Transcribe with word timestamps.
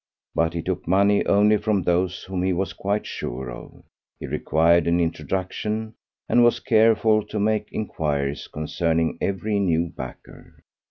But 0.33 0.55
he 0.55 0.63
took 0.63 0.87
money 0.87 1.23
only 1.27 1.57
from 1.57 1.83
those 1.83 2.23
whom 2.23 2.41
he 2.41 2.53
was 2.53 2.73
quite 2.73 3.05
sure 3.05 3.51
of. 3.51 3.83
He 4.19 4.25
required 4.25 4.87
an 4.87 4.99
introduction, 4.99 5.93
and 6.27 6.43
was 6.43 6.59
careful 6.59 7.23
to 7.27 7.39
make 7.39 7.71
inquiries 7.71 8.47
concerning 8.47 9.19
every 9.21 9.59
new 9.59 9.89
backer. 9.89 10.55